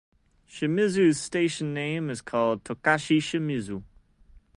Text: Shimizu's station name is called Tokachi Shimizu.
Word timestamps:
Shimizu's 0.49 1.21
station 1.21 1.75
name 1.75 2.09
is 2.09 2.23
called 2.23 2.63
Tokachi 2.63 3.17
Shimizu. 3.17 3.83